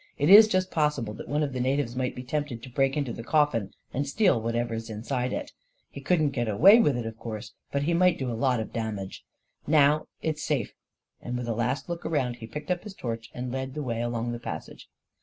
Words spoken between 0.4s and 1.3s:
just possible that